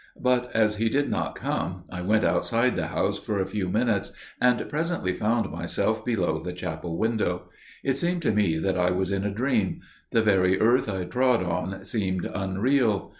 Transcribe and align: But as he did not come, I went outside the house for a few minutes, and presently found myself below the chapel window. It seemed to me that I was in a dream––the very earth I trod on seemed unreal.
But 0.19 0.49
as 0.55 0.77
he 0.77 0.89
did 0.89 1.11
not 1.11 1.35
come, 1.35 1.83
I 1.91 2.01
went 2.01 2.23
outside 2.23 2.75
the 2.75 2.87
house 2.87 3.19
for 3.19 3.39
a 3.39 3.45
few 3.45 3.69
minutes, 3.69 4.11
and 4.41 4.67
presently 4.67 5.13
found 5.13 5.51
myself 5.51 6.03
below 6.03 6.39
the 6.39 6.53
chapel 6.53 6.97
window. 6.97 7.51
It 7.83 7.93
seemed 7.97 8.23
to 8.23 8.31
me 8.31 8.57
that 8.57 8.79
I 8.79 8.89
was 8.89 9.11
in 9.11 9.23
a 9.23 9.29
dream––the 9.29 10.23
very 10.23 10.59
earth 10.59 10.89
I 10.89 11.03
trod 11.03 11.43
on 11.43 11.85
seemed 11.85 12.25
unreal. 12.25 13.09